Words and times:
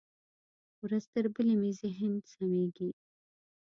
ورځ 0.83 1.03
تر 1.13 1.25
بلې 1.33 1.55
مې 1.61 1.71
ذهن 1.81 2.13
سمېږي. 2.31 2.89